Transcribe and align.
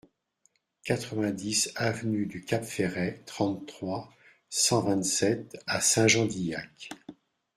quatre-vingt-dix 0.83 1.71
avenue 1.75 2.25
du 2.25 2.43
Cap 2.43 2.63
Ferret, 2.63 3.21
trente-trois, 3.27 4.11
cent 4.49 4.81
vingt-sept 4.81 5.59
à 5.67 5.79
Saint-Jean-d'Illac 5.79 6.89